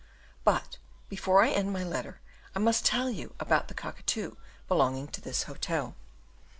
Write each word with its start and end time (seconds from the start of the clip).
But 0.43 0.79
before 1.09 1.43
I 1.43 1.49
end 1.51 1.71
my 1.71 1.83
letter 1.83 2.21
I 2.55 2.57
must 2.57 2.83
tell 2.83 3.11
you 3.11 3.35
about 3.39 3.67
the 3.67 3.75
cockatoo 3.75 4.31
belonging 4.67 5.07
to 5.09 5.21
this 5.21 5.43
hotel. 5.43 5.93